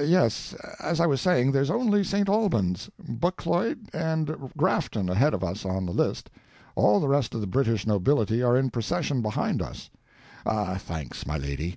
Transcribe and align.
Yes, 0.00 0.54
as 0.78 1.00
I 1.00 1.06
was 1.06 1.20
saying, 1.20 1.50
there's 1.50 1.68
only 1.68 2.04
St. 2.04 2.28
Albans, 2.28 2.90
Buccleugh 3.02 3.76
and 3.92 4.48
Grafton 4.56 5.08
ahead 5.08 5.34
of 5.34 5.42
us 5.42 5.64
on 5.64 5.84
the 5.84 5.90
list—all 5.92 7.00
the 7.00 7.08
rest 7.08 7.34
of 7.34 7.40
the 7.40 7.48
British 7.48 7.88
nobility 7.88 8.40
are 8.40 8.56
in 8.56 8.70
procession 8.70 9.20
behind 9.20 9.60
us. 9.60 9.90
Ah, 10.46 10.76
thanks, 10.76 11.26
my 11.26 11.36
lady. 11.36 11.76